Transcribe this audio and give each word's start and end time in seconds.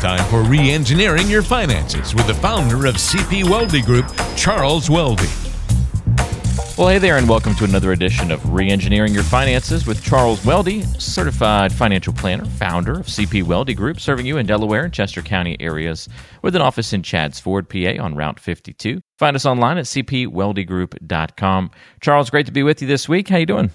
time 0.00 0.24
for 0.30 0.42
re 0.42 0.70
engineering 0.70 1.28
your 1.28 1.42
finances 1.42 2.14
with 2.14 2.26
the 2.26 2.32
founder 2.34 2.86
of 2.86 2.94
CP 2.94 3.44
Weldy 3.44 3.84
Group, 3.84 4.06
Charles 4.34 4.88
Weldy. 4.88 5.28
Well, 6.78 6.88
hey 6.88 6.96
there, 6.96 7.18
and 7.18 7.28
welcome 7.28 7.54
to 7.56 7.64
another 7.64 7.92
edition 7.92 8.30
of 8.30 8.40
Reengineering 8.44 9.12
Your 9.12 9.22
Finances 9.22 9.86
with 9.86 10.02
Charles 10.02 10.40
Weldy, 10.40 10.86
certified 10.98 11.70
financial 11.70 12.14
planner, 12.14 12.46
founder 12.46 13.00
of 13.00 13.06
CP 13.06 13.44
Weldy 13.44 13.76
Group, 13.76 14.00
serving 14.00 14.24
you 14.24 14.38
in 14.38 14.46
Delaware 14.46 14.84
and 14.84 14.94
Chester 14.94 15.20
County 15.20 15.58
areas 15.60 16.08
with 16.40 16.56
an 16.56 16.62
office 16.62 16.94
in 16.94 17.02
Chadds 17.02 17.38
Ford, 17.38 17.68
PA 17.68 18.02
on 18.02 18.14
Route 18.14 18.40
52. 18.40 19.02
Find 19.18 19.36
us 19.36 19.44
online 19.44 19.76
at 19.76 19.84
cpweldygroup.com. 19.84 21.70
Charles, 22.00 22.30
great 22.30 22.46
to 22.46 22.52
be 22.52 22.62
with 22.62 22.80
you 22.80 22.88
this 22.88 23.06
week. 23.06 23.28
How 23.28 23.36
you 23.36 23.44
doing? 23.44 23.70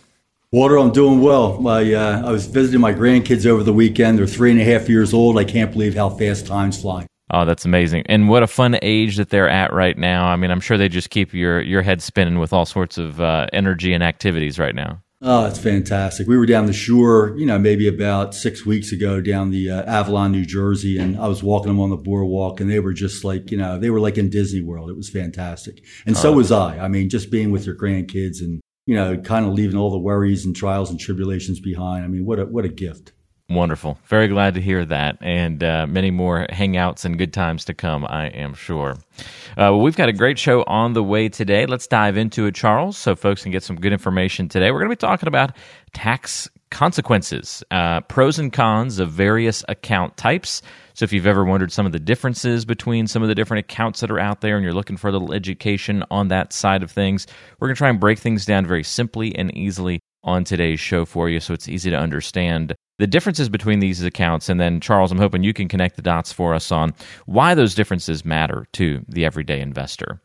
Walter, 0.56 0.80
I'm 0.80 0.94
doing 0.94 1.20
well. 1.20 1.60
My, 1.60 1.94
uh, 1.94 2.26
I 2.26 2.32
was 2.32 2.46
visiting 2.46 2.80
my 2.80 2.94
grandkids 2.94 3.46
over 3.46 3.62
the 3.62 3.74
weekend. 3.74 4.18
They're 4.18 4.26
three 4.26 4.52
and 4.52 4.62
a 4.62 4.64
half 4.64 4.88
years 4.88 5.14
old. 5.14 5.38
I 5.38 5.44
can't 5.44 5.70
believe 5.70 5.96
how 5.96 6.10
fast 6.10 6.48
time's 6.48 6.80
flying. 6.80 7.08
Oh, 7.30 7.44
that's 7.44 7.66
amazing. 7.66 8.04
And 8.06 8.30
what 8.30 8.42
a 8.42 8.48
fun 8.48 8.80
age 8.82 9.18
that 9.18 9.32
they're 9.32 9.50
at 9.50 9.74
right 9.74 9.98
now. 9.98 10.28
I 10.28 10.38
mean, 10.38 10.52
I'm 10.52 10.62
sure 10.62 10.78
they 10.78 10.88
just 10.88 11.10
keep 11.10 11.34
your, 11.34 11.60
your 11.60 11.82
head 11.82 12.02
spinning 12.02 12.40
with 12.40 12.54
all 12.54 12.66
sorts 12.66 12.98
of 12.98 13.20
uh, 13.20 13.48
energy 13.52 13.92
and 13.92 14.02
activities 14.02 14.58
right 14.58 14.74
now. 14.74 15.02
Oh, 15.22 15.46
it's 15.46 15.60
fantastic. 15.60 16.26
We 16.26 16.38
were 16.38 16.46
down 16.46 16.68
the 16.68 16.74
shore, 16.74 17.36
you 17.38 17.46
know, 17.46 17.60
maybe 17.60 17.90
about 17.90 18.34
six 18.34 18.66
weeks 18.66 18.94
ago 18.94 19.20
down 19.20 19.52
the 19.52 19.70
uh, 19.70 19.84
Avalon, 19.84 20.32
New 20.32 20.46
Jersey, 20.46 20.98
and 20.98 21.18
I 21.18 21.28
was 21.28 21.44
walking 21.44 21.68
them 21.68 21.82
on 21.82 21.90
the 21.90 21.98
boardwalk, 21.98 22.62
and 22.62 22.72
they 22.72 22.80
were 22.80 22.94
just 22.94 23.26
like, 23.26 23.52
you 23.52 23.58
know, 23.58 23.78
they 23.78 23.90
were 23.90 24.00
like 24.00 24.18
in 24.18 24.30
Disney 24.30 24.62
World. 24.62 24.90
It 24.90 24.96
was 24.96 25.10
fantastic, 25.10 25.84
and 26.06 26.16
so 26.16 26.32
oh. 26.32 26.38
was 26.38 26.52
I. 26.52 26.78
I 26.78 26.88
mean, 26.88 27.10
just 27.10 27.32
being 27.32 27.52
with 27.52 27.66
your 27.66 27.76
grandkids 27.76 28.40
and 28.40 28.62
you 28.86 28.96
know, 28.96 29.18
kind 29.18 29.46
of 29.46 29.54
leaving 29.54 29.78
all 29.78 29.92
the 29.92 29.98
worries 29.98 30.46
and 30.46 30.56
trials 30.56 30.90
and 30.90 31.00
tribulations 31.00 31.60
behind. 31.60 32.04
I 32.04 32.08
mean, 32.08 32.26
what 32.26 32.40
a 32.40 32.46
what 32.46 32.66
a 32.66 32.70
gift. 32.70 33.14
Wonderful. 33.48 34.00
Very 34.06 34.28
glad 34.28 34.56
to 34.56 34.62
hear 34.62 34.84
that, 34.86 35.18
and 35.22 35.64
uh, 35.64 35.86
many 35.88 36.10
more 36.10 36.48
hangouts 36.50 37.06
and 37.06 37.16
good 37.16 37.32
times 37.32 37.64
to 37.66 37.76
come, 37.76 38.04
I 38.04 38.28
am 38.30 38.56
sure. 38.56 38.96
Uh, 39.52 39.70
well, 39.70 39.82
we've 39.82 39.96
got 39.96 40.10
a 40.10 40.14
great 40.14 40.40
show 40.40 40.64
on 40.64 40.94
the 40.94 41.04
way 41.04 41.30
today. 41.30 41.68
Let's 41.68 41.86
dive 41.86 42.18
into 42.18 42.48
it, 42.48 42.56
Charles, 42.56 42.98
so 42.98 43.16
folks 43.16 43.44
can 43.44 43.52
get 43.52 43.62
some 43.62 43.76
good 43.76 43.94
information 43.94 44.50
today. 44.50 44.72
We're 44.72 44.80
going 44.80 44.90
to 44.90 44.96
be 44.96 45.08
talking 45.08 45.28
about 45.28 45.56
tax 45.94 46.50
consequences, 46.72 47.64
uh, 47.72 48.02
pros 48.02 48.40
and 48.40 48.52
cons 48.52 49.00
of 49.00 49.12
various 49.12 49.64
account 49.70 50.18
types. 50.18 50.62
So, 50.94 51.04
if 51.04 51.14
you've 51.14 51.28
ever 51.28 51.46
wondered 51.46 51.72
some 51.72 51.86
of 51.86 51.92
the 51.92 52.00
differences 52.00 52.66
between 52.66 53.08
some 53.08 53.22
of 53.22 53.30
the 53.30 53.36
different 53.36 53.60
accounts 53.60 54.00
that 54.00 54.12
are 54.12 54.20
out 54.20 54.42
there 54.42 54.56
and 54.56 54.64
you're 54.64 54.74
looking 54.74 54.98
for 54.98 55.10
a 55.10 55.12
little 55.12 55.34
education 55.34 56.04
on 56.12 56.30
that 56.30 56.54
side 56.54 56.84
of 56.84 56.92
things, 56.92 57.28
we're 57.60 57.68
going 57.68 57.76
to 57.76 57.80
try 57.80 57.90
and 57.90 58.00
break 58.00 58.20
things 58.20 58.46
down 58.46 58.66
very 58.66 58.84
simply 58.84 59.36
and 59.36 59.56
easily 59.56 60.00
on 60.26 60.44
today's 60.44 60.80
show 60.80 61.06
for 61.06 61.30
you 61.30 61.40
so 61.40 61.54
it's 61.54 61.70
easy 61.70 61.92
to 61.92 61.98
understand 61.98 62.76
the 62.98 63.08
differences 63.08 63.50
between 63.50 63.80
these 63.80 64.02
accounts. 64.04 64.50
And 64.50 64.60
then, 64.60 64.80
Charles, 64.80 65.12
I'm 65.12 65.18
hoping 65.18 65.44
you 65.44 65.54
can 65.54 65.68
connect 65.68 65.96
the 65.96 66.02
dots 66.02 66.32
for 66.32 66.54
us 66.54 66.72
on 66.72 66.94
why 67.26 67.54
those 67.54 67.76
differences 67.76 68.24
matter 68.24 68.68
to 68.74 69.04
the 69.10 69.26
everyday 69.26 69.60
investor. 69.60 70.22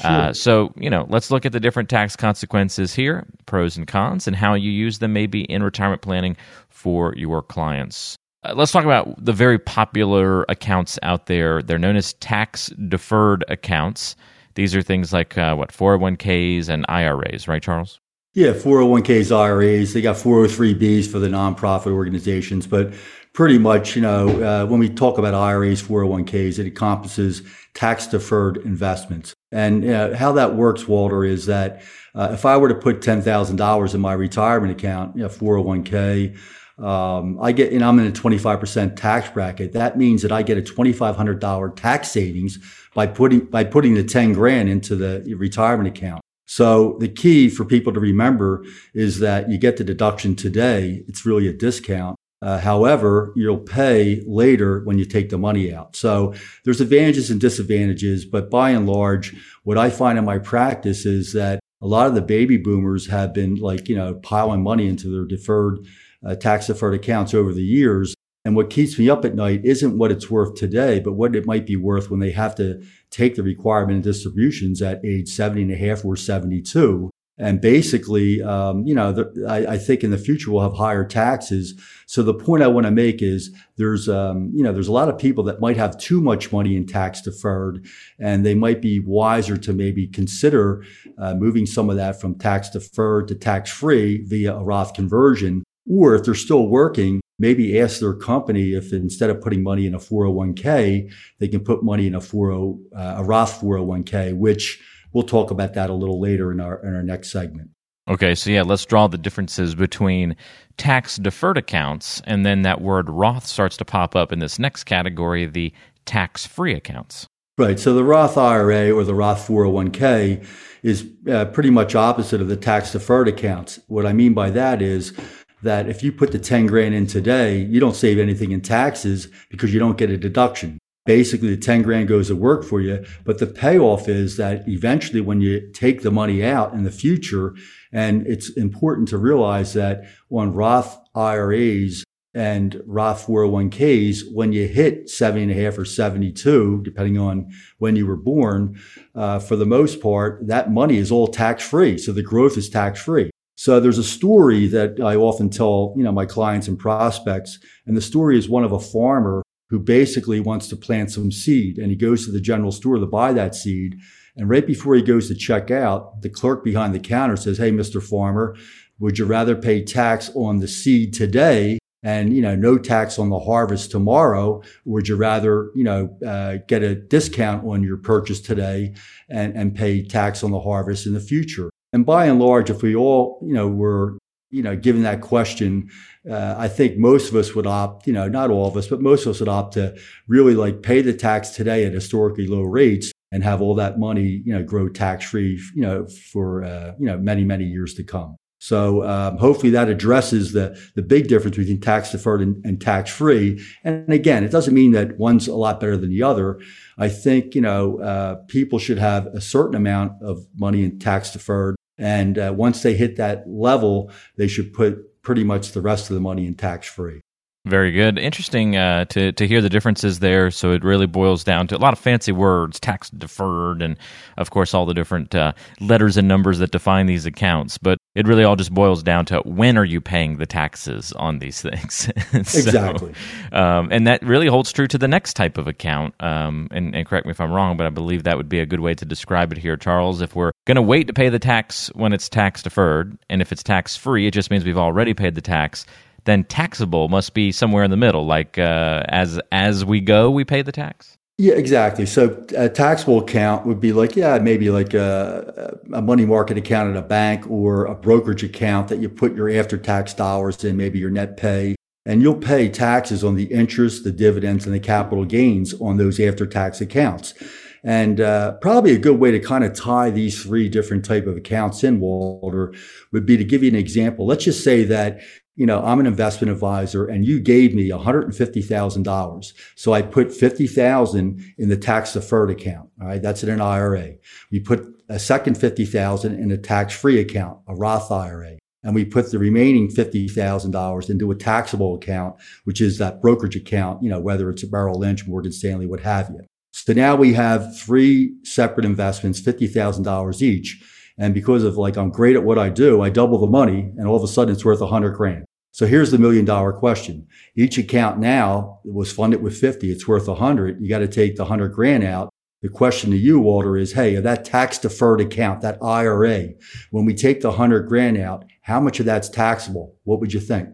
Sure. 0.00 0.10
Uh, 0.10 0.32
so, 0.32 0.72
you 0.76 0.88
know, 0.88 1.06
let's 1.08 1.30
look 1.30 1.44
at 1.44 1.52
the 1.52 1.60
different 1.60 1.88
tax 1.88 2.16
consequences 2.16 2.94
here, 2.94 3.26
pros 3.46 3.76
and 3.76 3.86
cons, 3.86 4.26
and 4.26 4.36
how 4.36 4.54
you 4.54 4.70
use 4.70 4.98
them 4.98 5.12
maybe 5.12 5.42
in 5.44 5.62
retirement 5.62 6.02
planning 6.02 6.36
for 6.70 7.14
your 7.16 7.42
clients. 7.42 8.16
Uh, 8.42 8.54
let's 8.54 8.72
talk 8.72 8.84
about 8.84 9.22
the 9.22 9.32
very 9.32 9.58
popular 9.58 10.44
accounts 10.48 10.98
out 11.02 11.26
there. 11.26 11.62
They're 11.62 11.78
known 11.78 11.96
as 11.96 12.14
tax 12.14 12.68
deferred 12.88 13.44
accounts. 13.48 14.16
These 14.54 14.74
are 14.74 14.82
things 14.82 15.12
like 15.12 15.36
uh, 15.36 15.54
what 15.56 15.70
401ks 15.70 16.68
and 16.68 16.86
IRAs, 16.88 17.48
right, 17.48 17.62
Charles? 17.62 18.00
Yeah, 18.34 18.52
401ks, 18.52 19.30
IRAs. 19.30 19.92
They 19.92 20.02
got 20.02 20.16
403bs 20.16 21.08
for 21.08 21.20
the 21.20 21.28
nonprofit 21.28 21.92
organizations, 21.92 22.66
but 22.66 22.92
pretty 23.32 23.58
much, 23.58 23.94
you 23.94 24.02
know, 24.02 24.28
uh, 24.42 24.66
when 24.66 24.80
we 24.80 24.88
talk 24.88 25.18
about 25.18 25.34
IRAs, 25.34 25.80
401ks, 25.80 26.58
it 26.58 26.66
encompasses 26.66 27.42
tax 27.74 28.08
deferred 28.08 28.56
investments. 28.56 29.34
And 29.52 29.88
uh, 29.88 30.16
how 30.16 30.32
that 30.32 30.56
works, 30.56 30.88
Walter, 30.88 31.24
is 31.24 31.46
that 31.46 31.82
uh, 32.16 32.30
if 32.32 32.44
I 32.44 32.56
were 32.56 32.68
to 32.68 32.74
put 32.74 33.02
$10,000 33.02 33.94
in 33.94 34.00
my 34.00 34.12
retirement 34.14 34.72
account, 34.72 35.14
you 35.14 35.22
know, 35.22 35.28
401k, 35.28 36.36
um, 36.82 37.38
I 37.40 37.52
get, 37.52 37.72
and 37.72 37.84
I'm 37.84 38.00
in 38.00 38.08
a 38.08 38.10
25% 38.10 38.96
tax 38.96 39.30
bracket. 39.30 39.74
That 39.74 39.96
means 39.96 40.22
that 40.22 40.32
I 40.32 40.42
get 40.42 40.58
a 40.58 40.60
$2,500 40.60 41.76
tax 41.76 42.10
savings 42.10 42.58
by 42.94 43.06
putting, 43.06 43.44
by 43.46 43.62
putting 43.62 43.94
the 43.94 44.02
10 44.02 44.32
grand 44.32 44.68
into 44.68 44.96
the 44.96 45.34
retirement 45.36 45.96
account. 45.96 46.23
So 46.46 46.96
the 47.00 47.08
key 47.08 47.48
for 47.48 47.64
people 47.64 47.92
to 47.92 48.00
remember 48.00 48.64
is 48.92 49.18
that 49.20 49.50
you 49.50 49.58
get 49.58 49.76
the 49.76 49.84
deduction 49.84 50.36
today. 50.36 51.02
It's 51.08 51.24
really 51.24 51.48
a 51.48 51.52
discount. 51.52 52.16
Uh, 52.42 52.58
however, 52.58 53.32
you'll 53.36 53.56
pay 53.56 54.22
later 54.26 54.84
when 54.84 54.98
you 54.98 55.06
take 55.06 55.30
the 55.30 55.38
money 55.38 55.72
out. 55.72 55.96
So 55.96 56.34
there's 56.64 56.82
advantages 56.82 57.30
and 57.30 57.40
disadvantages, 57.40 58.26
but 58.26 58.50
by 58.50 58.70
and 58.70 58.86
large, 58.86 59.34
what 59.62 59.78
I 59.78 59.88
find 59.88 60.18
in 60.18 60.26
my 60.26 60.38
practice 60.38 61.06
is 61.06 61.32
that 61.32 61.60
a 61.80 61.86
lot 61.86 62.06
of 62.06 62.14
the 62.14 62.20
baby 62.20 62.58
boomers 62.58 63.06
have 63.06 63.32
been 63.32 63.54
like, 63.56 63.88
you 63.88 63.96
know, 63.96 64.14
piling 64.16 64.62
money 64.62 64.88
into 64.88 65.08
their 65.08 65.24
deferred, 65.24 65.86
uh, 66.26 66.34
tax 66.34 66.66
deferred 66.66 66.94
accounts 66.94 67.32
over 67.32 67.54
the 67.54 67.62
years. 67.62 68.14
And 68.44 68.54
what 68.54 68.68
keeps 68.68 68.98
me 68.98 69.08
up 69.08 69.24
at 69.24 69.34
night 69.34 69.64
isn't 69.64 69.96
what 69.96 70.12
it's 70.12 70.30
worth 70.30 70.54
today, 70.54 71.00
but 71.00 71.14
what 71.14 71.34
it 71.34 71.46
might 71.46 71.66
be 71.66 71.76
worth 71.76 72.10
when 72.10 72.20
they 72.20 72.32
have 72.32 72.54
to 72.56 72.82
take 73.10 73.36
the 73.36 73.42
requirement 73.42 73.98
of 73.98 74.04
distributions 74.04 74.82
at 74.82 75.04
age 75.04 75.30
70 75.30 75.62
and 75.62 75.72
a 75.72 75.76
half 75.76 76.04
or 76.04 76.14
72. 76.14 77.10
And 77.36 77.60
basically, 77.60 78.42
um, 78.42 78.86
you 78.86 78.94
know, 78.94 79.10
the, 79.12 79.46
I, 79.48 79.72
I, 79.72 79.78
think 79.78 80.04
in 80.04 80.12
the 80.12 80.18
future 80.18 80.52
we'll 80.52 80.62
have 80.62 80.74
higher 80.74 81.04
taxes. 81.04 81.74
So 82.06 82.22
the 82.22 82.34
point 82.34 82.62
I 82.62 82.68
want 82.68 82.86
to 82.86 82.92
make 82.92 83.22
is 83.22 83.50
there's, 83.76 84.08
um, 84.08 84.52
you 84.54 84.62
know, 84.62 84.72
there's 84.72 84.86
a 84.86 84.92
lot 84.92 85.08
of 85.08 85.18
people 85.18 85.42
that 85.44 85.60
might 85.60 85.76
have 85.76 85.98
too 85.98 86.20
much 86.20 86.52
money 86.52 86.76
in 86.76 86.86
tax 86.86 87.20
deferred, 87.22 87.84
and 88.20 88.46
they 88.46 88.54
might 88.54 88.80
be 88.80 89.00
wiser 89.00 89.56
to 89.56 89.72
maybe 89.72 90.06
consider 90.06 90.84
uh, 91.18 91.34
moving 91.34 91.66
some 91.66 91.90
of 91.90 91.96
that 91.96 92.20
from 92.20 92.38
tax 92.38 92.70
deferred 92.70 93.26
to 93.28 93.34
tax 93.34 93.68
free 93.68 94.22
via 94.24 94.54
a 94.54 94.62
Roth 94.62 94.94
conversion. 94.94 95.64
Or 95.90 96.14
if 96.14 96.24
they're 96.24 96.34
still 96.34 96.68
working, 96.68 97.20
maybe 97.38 97.78
ask 97.78 98.00
their 98.00 98.14
company 98.14 98.74
if 98.74 98.92
instead 98.92 99.30
of 99.30 99.40
putting 99.40 99.62
money 99.62 99.86
in 99.86 99.94
a 99.94 99.98
401k, 99.98 101.12
they 101.38 101.48
can 101.48 101.60
put 101.60 101.82
money 101.82 102.06
in 102.06 102.14
a 102.14 102.20
40, 102.20 102.78
uh, 102.96 103.14
a 103.18 103.24
Roth 103.24 103.60
401k, 103.60 104.36
which 104.36 104.80
we'll 105.12 105.24
talk 105.24 105.50
about 105.50 105.74
that 105.74 105.90
a 105.90 105.94
little 105.94 106.20
later 106.20 106.52
in 106.52 106.60
our 106.60 106.84
in 106.84 106.94
our 106.94 107.02
next 107.02 107.30
segment. 107.30 107.70
Okay, 108.06 108.34
so 108.34 108.50
yeah, 108.50 108.62
let's 108.62 108.84
draw 108.84 109.06
the 109.06 109.16
differences 109.16 109.74
between 109.74 110.36
tax 110.76 111.16
deferred 111.16 111.56
accounts 111.56 112.20
and 112.26 112.44
then 112.44 112.62
that 112.62 112.82
word 112.82 113.08
Roth 113.08 113.46
starts 113.46 113.78
to 113.78 113.84
pop 113.84 114.14
up 114.14 114.30
in 114.30 114.40
this 114.40 114.58
next 114.58 114.84
category, 114.84 115.46
the 115.46 115.72
tax 116.04 116.44
free 116.44 116.74
accounts. 116.74 117.26
Right. 117.56 117.78
So 117.78 117.94
the 117.94 118.02
Roth 118.02 118.36
IRA 118.36 118.90
or 118.90 119.04
the 119.04 119.14
Roth 119.14 119.46
401k 119.46 120.44
is 120.82 121.08
uh, 121.30 121.44
pretty 121.46 121.70
much 121.70 121.94
opposite 121.94 122.40
of 122.40 122.48
the 122.48 122.56
tax 122.56 122.92
deferred 122.92 123.28
accounts. 123.28 123.78
What 123.86 124.06
I 124.06 124.12
mean 124.12 124.34
by 124.34 124.50
that 124.50 124.82
is 124.82 125.16
that 125.64 125.88
if 125.88 126.02
you 126.02 126.12
put 126.12 126.32
the 126.32 126.38
10 126.38 126.66
grand 126.66 126.94
in 126.94 127.06
today, 127.06 127.58
you 127.58 127.80
don't 127.80 127.96
save 127.96 128.18
anything 128.18 128.52
in 128.52 128.60
taxes 128.60 129.28
because 129.50 129.74
you 129.74 129.80
don't 129.80 129.98
get 129.98 130.10
a 130.10 130.16
deduction. 130.16 130.78
Basically, 131.06 131.54
the 131.54 131.60
10 131.60 131.82
grand 131.82 132.08
goes 132.08 132.28
to 132.28 132.36
work 132.36 132.64
for 132.64 132.80
you. 132.80 133.04
But 133.24 133.38
the 133.38 133.46
payoff 133.46 134.08
is 134.08 134.38
that 134.38 134.66
eventually 134.66 135.20
when 135.20 135.40
you 135.40 135.70
take 135.72 136.02
the 136.02 136.10
money 136.10 136.42
out 136.42 136.72
in 136.72 136.84
the 136.84 136.90
future, 136.90 137.54
and 137.92 138.26
it's 138.26 138.50
important 138.50 139.08
to 139.08 139.18
realize 139.18 139.74
that 139.74 140.04
on 140.30 140.54
Roth 140.54 140.98
IRAs 141.14 142.04
and 142.32 142.82
Roth 142.86 143.26
401ks, 143.26 144.22
when 144.32 144.52
you 144.52 144.66
hit 144.66 145.08
70 145.10 145.42
and 145.42 145.52
a 145.52 145.62
half 145.62 145.78
or 145.78 145.84
72, 145.84 146.82
depending 146.82 147.18
on 147.18 147.52
when 147.78 147.96
you 147.96 148.06
were 148.06 148.16
born, 148.16 148.80
uh, 149.14 149.38
for 149.38 149.56
the 149.56 149.66
most 149.66 150.00
part, 150.00 150.46
that 150.46 150.72
money 150.72 150.96
is 150.96 151.12
all 151.12 151.28
tax 151.28 151.62
free. 151.66 151.98
So 151.98 152.12
the 152.12 152.22
growth 152.22 152.56
is 152.56 152.70
tax 152.70 153.02
free. 153.02 153.30
So 153.64 153.80
there's 153.80 153.96
a 153.96 154.04
story 154.04 154.66
that 154.66 155.00
I 155.00 155.16
often 155.16 155.48
tell, 155.48 155.94
you 155.96 156.04
know, 156.04 156.12
my 156.12 156.26
clients 156.26 156.68
and 156.68 156.78
prospects. 156.78 157.58
And 157.86 157.96
the 157.96 158.02
story 158.02 158.36
is 158.36 158.46
one 158.46 158.62
of 158.62 158.72
a 158.72 158.78
farmer 158.78 159.42
who 159.70 159.78
basically 159.78 160.38
wants 160.38 160.68
to 160.68 160.76
plant 160.76 161.10
some 161.10 161.32
seed 161.32 161.78
and 161.78 161.88
he 161.88 161.96
goes 161.96 162.26
to 162.26 162.30
the 162.30 162.42
general 162.42 162.72
store 162.72 162.98
to 162.98 163.06
buy 163.06 163.32
that 163.32 163.54
seed. 163.54 163.96
And 164.36 164.50
right 164.50 164.66
before 164.66 164.96
he 164.96 165.00
goes 165.00 165.28
to 165.28 165.34
check 165.34 165.70
out, 165.70 166.20
the 166.20 166.28
clerk 166.28 166.62
behind 166.62 166.94
the 166.94 167.00
counter 167.00 167.38
says, 167.38 167.56
Hey, 167.56 167.72
Mr. 167.72 168.02
Farmer, 168.02 168.54
would 168.98 169.18
you 169.18 169.24
rather 169.24 169.56
pay 169.56 169.82
tax 169.82 170.30
on 170.34 170.58
the 170.58 170.68
seed 170.68 171.14
today 171.14 171.78
and, 172.02 172.36
you 172.36 172.42
know, 172.42 172.54
no 172.54 172.76
tax 172.76 173.18
on 173.18 173.30
the 173.30 173.40
harvest 173.40 173.90
tomorrow? 173.90 174.62
Would 174.84 175.08
you 175.08 175.16
rather, 175.16 175.70
you 175.74 175.84
know, 175.84 176.14
uh, 176.22 176.58
get 176.68 176.82
a 176.82 176.94
discount 176.94 177.66
on 177.66 177.82
your 177.82 177.96
purchase 177.96 178.42
today 178.42 178.92
and, 179.30 179.56
and 179.56 179.74
pay 179.74 180.04
tax 180.04 180.44
on 180.44 180.50
the 180.50 180.60
harvest 180.60 181.06
in 181.06 181.14
the 181.14 181.18
future? 181.18 181.70
And 181.94 182.04
by 182.04 182.26
and 182.26 182.40
large, 182.40 182.70
if 182.70 182.82
we 182.82 182.96
all, 182.96 183.38
you 183.40 183.54
know, 183.54 183.68
were, 183.68 184.18
you 184.50 184.64
know, 184.64 184.74
given 184.74 185.04
that 185.04 185.20
question, 185.20 185.88
uh, 186.28 186.56
I 186.58 186.66
think 186.66 186.98
most 186.98 187.28
of 187.30 187.36
us 187.36 187.54
would 187.54 187.68
opt, 187.68 188.08
you 188.08 188.12
know, 188.12 188.26
not 188.28 188.50
all 188.50 188.66
of 188.66 188.76
us, 188.76 188.88
but 188.88 189.00
most 189.00 189.26
of 189.26 189.30
us 189.30 189.38
would 189.38 189.48
opt 189.48 189.74
to 189.74 189.96
really 190.26 190.54
like 190.54 190.82
pay 190.82 191.02
the 191.02 191.12
tax 191.12 191.50
today 191.50 191.84
at 191.84 191.92
historically 191.92 192.48
low 192.48 192.62
rates 192.62 193.12
and 193.30 193.44
have 193.44 193.62
all 193.62 193.76
that 193.76 194.00
money, 194.00 194.42
you 194.44 194.52
know, 194.52 194.64
grow 194.64 194.88
tax 194.88 195.24
free, 195.30 195.60
you 195.72 195.82
know, 195.82 196.04
for, 196.32 196.64
uh, 196.64 196.94
you 196.98 197.06
know, 197.06 197.16
many, 197.16 197.44
many 197.44 197.64
years 197.64 197.94
to 197.94 198.02
come. 198.02 198.34
So 198.58 199.06
um, 199.06 199.36
hopefully 199.36 199.70
that 199.72 199.90
addresses 199.90 200.52
the 200.52 200.80
the 200.94 201.02
big 201.02 201.28
difference 201.28 201.56
between 201.58 201.80
tax 201.80 202.10
deferred 202.10 202.40
and, 202.40 202.64
and 202.64 202.80
tax 202.80 203.10
free. 203.10 203.62
And 203.84 204.10
again, 204.10 204.42
it 204.42 204.50
doesn't 204.50 204.72
mean 204.72 204.92
that 204.92 205.18
one's 205.18 205.46
a 205.46 205.54
lot 205.54 205.80
better 205.80 205.98
than 205.98 206.08
the 206.08 206.22
other. 206.22 206.58
I 206.96 207.10
think 207.10 207.54
you 207.54 207.60
know 207.60 208.00
uh, 208.00 208.36
people 208.48 208.78
should 208.78 208.96
have 208.96 209.26
a 209.26 209.40
certain 209.42 209.74
amount 209.74 210.22
of 210.22 210.46
money 210.56 210.82
in 210.82 210.98
tax 210.98 211.30
deferred, 211.30 211.76
and 211.98 212.38
uh, 212.38 212.52
once 212.56 212.82
they 212.82 212.94
hit 212.94 213.16
that 213.16 213.48
level, 213.48 214.10
they 214.36 214.48
should 214.48 214.72
put 214.72 215.22
pretty 215.22 215.44
much 215.44 215.72
the 215.72 215.80
rest 215.80 216.10
of 216.10 216.14
the 216.14 216.20
money 216.20 216.46
in 216.46 216.54
tax 216.54 216.88
free. 216.88 217.20
Very 217.66 217.92
good. 217.92 218.18
Interesting 218.18 218.76
uh, 218.76 219.06
to 219.06 219.32
to 219.32 219.46
hear 219.46 219.62
the 219.62 219.70
differences 219.70 220.18
there. 220.18 220.50
So 220.50 220.72
it 220.72 220.84
really 220.84 221.06
boils 221.06 221.44
down 221.44 221.66
to 221.68 221.76
a 221.76 221.78
lot 221.78 221.94
of 221.94 221.98
fancy 221.98 222.30
words, 222.30 222.78
tax 222.78 223.08
deferred, 223.08 223.80
and 223.80 223.96
of 224.36 224.50
course 224.50 224.74
all 224.74 224.84
the 224.84 224.92
different 224.92 225.34
uh, 225.34 225.54
letters 225.80 226.18
and 226.18 226.28
numbers 226.28 226.58
that 226.58 226.72
define 226.72 227.06
these 227.06 227.24
accounts. 227.24 227.78
But 227.78 227.96
it 228.14 228.26
really 228.26 228.44
all 228.44 228.54
just 228.54 228.74
boils 228.74 229.02
down 229.02 229.24
to 229.26 229.40
when 229.46 229.78
are 229.78 229.84
you 229.84 230.02
paying 230.02 230.36
the 230.36 230.44
taxes 230.44 231.14
on 231.14 231.38
these 231.38 231.62
things? 231.62 231.94
so, 232.30 232.38
exactly. 232.38 233.14
Um, 233.50 233.88
and 233.90 234.06
that 234.06 234.22
really 234.22 234.46
holds 234.46 234.70
true 234.70 234.86
to 234.88 234.98
the 234.98 235.08
next 235.08 235.32
type 235.32 235.56
of 235.56 235.66
account. 235.66 236.14
Um, 236.20 236.68
and, 236.70 236.94
and 236.94 237.06
correct 237.06 237.24
me 237.24 237.30
if 237.30 237.40
I'm 237.40 237.50
wrong, 237.50 237.78
but 237.78 237.86
I 237.86 237.90
believe 237.90 238.24
that 238.24 238.36
would 238.36 238.50
be 238.50 238.60
a 238.60 238.66
good 238.66 238.80
way 238.80 238.94
to 238.94 239.06
describe 239.06 239.52
it 239.52 239.58
here, 239.58 239.78
Charles. 239.78 240.20
If 240.20 240.36
we're 240.36 240.52
going 240.66 240.76
to 240.76 240.82
wait 240.82 241.06
to 241.06 241.14
pay 241.14 241.30
the 241.30 241.38
tax 241.38 241.90
when 241.94 242.12
it's 242.12 242.28
tax 242.28 242.62
deferred, 242.62 243.16
and 243.30 243.40
if 243.40 243.52
it's 243.52 243.62
tax 243.62 243.96
free, 243.96 244.26
it 244.26 244.34
just 244.34 244.50
means 244.50 244.66
we've 244.66 244.76
already 244.76 245.14
paid 245.14 245.34
the 245.34 245.40
tax 245.40 245.86
then 246.24 246.44
taxable 246.44 247.08
must 247.08 247.34
be 247.34 247.52
somewhere 247.52 247.84
in 247.84 247.90
the 247.90 247.96
middle. 247.96 248.26
Like 248.26 248.58
uh, 248.58 249.02
as 249.08 249.40
as 249.52 249.84
we 249.84 250.00
go, 250.00 250.30
we 250.30 250.44
pay 250.44 250.62
the 250.62 250.72
tax. 250.72 251.16
Yeah, 251.36 251.54
exactly. 251.54 252.06
So 252.06 252.46
a 252.56 252.68
taxable 252.68 253.18
account 253.18 253.66
would 253.66 253.80
be 253.80 253.92
like, 253.92 254.14
yeah, 254.14 254.38
maybe 254.38 254.70
like 254.70 254.94
a, 254.94 255.76
a 255.92 256.00
money 256.00 256.24
market 256.24 256.56
account 256.56 256.90
at 256.90 256.96
a 256.96 257.06
bank 257.06 257.50
or 257.50 257.86
a 257.86 257.94
brokerage 257.94 258.44
account 258.44 258.86
that 258.88 259.00
you 259.00 259.08
put 259.08 259.34
your 259.34 259.50
after 259.50 259.76
tax 259.76 260.14
dollars 260.14 260.62
in, 260.62 260.76
maybe 260.76 261.00
your 261.00 261.10
net 261.10 261.36
pay, 261.36 261.74
and 262.06 262.22
you'll 262.22 262.36
pay 262.36 262.68
taxes 262.68 263.24
on 263.24 263.34
the 263.34 263.46
interest, 263.46 264.04
the 264.04 264.12
dividends, 264.12 264.64
and 264.64 264.72
the 264.72 264.78
capital 264.78 265.24
gains 265.24 265.74
on 265.80 265.96
those 265.96 266.20
after 266.20 266.46
tax 266.46 266.80
accounts. 266.80 267.34
And 267.82 268.20
uh, 268.20 268.52
probably 268.62 268.92
a 268.92 268.98
good 268.98 269.18
way 269.18 269.32
to 269.32 269.40
kind 269.40 269.64
of 269.64 269.74
tie 269.74 270.10
these 270.10 270.40
three 270.40 270.68
different 270.68 271.04
type 271.04 271.26
of 271.26 271.36
accounts 271.36 271.82
in, 271.82 271.98
Walter, 271.98 272.72
would 273.12 273.26
be 273.26 273.36
to 273.36 273.44
give 273.44 273.64
you 273.64 273.70
an 273.70 273.76
example. 273.76 274.24
Let's 274.24 274.44
just 274.44 274.62
say 274.62 274.84
that 274.84 275.20
you 275.56 275.66
know, 275.66 275.82
I'm 275.84 276.00
an 276.00 276.06
investment 276.06 276.52
advisor 276.52 277.06
and 277.06 277.24
you 277.24 277.40
gave 277.40 277.74
me 277.74 277.88
$150,000. 277.88 279.52
So 279.76 279.92
I 279.92 280.02
put 280.02 280.32
50,000 280.32 281.54
in 281.58 281.68
the 281.68 281.76
tax 281.76 282.12
deferred 282.12 282.50
account. 282.50 282.90
All 283.00 283.06
right. 283.06 283.22
That's 283.22 283.42
in 283.42 283.50
an 283.50 283.60
IRA. 283.60 284.14
We 284.50 284.60
put 284.60 284.84
a 285.08 285.18
second 285.18 285.56
50,000 285.56 286.38
in 286.38 286.50
a 286.50 286.56
tax 286.56 286.94
free 286.94 287.20
account, 287.20 287.58
a 287.68 287.74
Roth 287.74 288.10
IRA. 288.10 288.58
And 288.82 288.94
we 288.94 289.04
put 289.04 289.30
the 289.30 289.38
remaining 289.38 289.88
$50,000 289.88 291.10
into 291.10 291.30
a 291.30 291.34
taxable 291.34 291.94
account, 291.94 292.36
which 292.64 292.80
is 292.80 292.98
that 292.98 293.22
brokerage 293.22 293.56
account, 293.56 294.02
you 294.02 294.10
know, 294.10 294.20
whether 294.20 294.50
it's 294.50 294.62
a 294.62 294.70
Merrill 294.70 294.98
Lynch, 294.98 295.26
Morgan 295.26 295.52
Stanley, 295.52 295.86
what 295.86 296.00
have 296.00 296.28
you. 296.30 296.44
So 296.72 296.92
now 296.92 297.14
we 297.16 297.32
have 297.32 297.78
three 297.78 298.34
separate 298.42 298.84
investments, 298.84 299.40
$50,000 299.40 300.42
each 300.42 300.82
and 301.18 301.34
because 301.34 301.64
of 301.64 301.76
like, 301.76 301.96
I'm 301.96 302.10
great 302.10 302.36
at 302.36 302.44
what 302.44 302.58
I 302.58 302.68
do, 302.68 303.02
I 303.02 303.10
double 303.10 303.38
the 303.38 303.46
money 303.46 303.92
and 303.96 304.06
all 304.06 304.16
of 304.16 304.22
a 304.22 304.28
sudden 304.28 304.52
it's 304.52 304.64
worth 304.64 304.80
a 304.80 304.86
hundred 304.86 305.12
grand. 305.12 305.44
So 305.72 305.86
here's 305.86 306.10
the 306.10 306.18
million 306.18 306.44
dollar 306.44 306.72
question. 306.72 307.26
Each 307.56 307.78
account 307.78 308.18
now 308.18 308.80
was 308.84 309.12
funded 309.12 309.42
with 309.42 309.56
50. 309.56 309.90
It's 309.90 310.06
worth 310.06 310.28
a 310.28 310.34
hundred. 310.34 310.80
You 310.80 310.88
got 310.88 311.00
to 311.00 311.08
take 311.08 311.36
the 311.36 311.44
hundred 311.44 311.70
grand 311.70 312.04
out. 312.04 312.30
The 312.62 312.68
question 312.68 313.10
to 313.10 313.16
you, 313.16 313.40
Walter, 313.40 313.76
is, 313.76 313.92
Hey, 313.92 314.14
that 314.14 314.44
tax 314.44 314.78
deferred 314.78 315.20
account, 315.20 315.60
that 315.60 315.78
IRA, 315.82 316.50
when 316.92 317.04
we 317.04 317.12
take 317.12 317.40
the 317.40 317.52
hundred 317.52 317.88
grand 317.88 318.16
out, 318.16 318.44
how 318.62 318.80
much 318.80 319.00
of 319.00 319.06
that's 319.06 319.28
taxable? 319.28 319.96
What 320.04 320.20
would 320.20 320.32
you 320.32 320.40
think? 320.40 320.68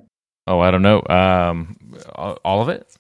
Oh, 0.46 0.60
I 0.60 0.70
don't 0.70 0.82
know. 0.82 1.02
Um, 1.08 1.76
all 2.14 2.62
of 2.62 2.69
it? 2.69 2.96